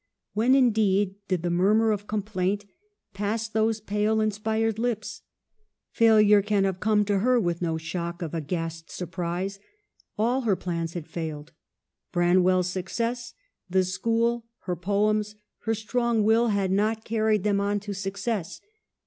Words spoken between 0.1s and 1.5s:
When, indeed, did